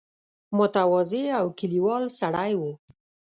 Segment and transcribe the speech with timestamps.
[0.57, 2.71] متواضع او کلیوال سړی وو.